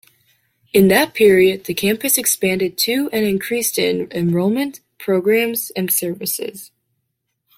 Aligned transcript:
In 0.73 0.87
that 0.87 1.13
period 1.13 1.65
the 1.65 1.75
campus 1.75 2.17
expanded 2.17 2.75
to 2.79 3.07
and 3.13 3.23
increased 3.23 3.77
in 3.77 4.07
enrollment, 4.11 4.79
programs, 4.97 5.69
and 5.75 5.93
services. 5.93 6.71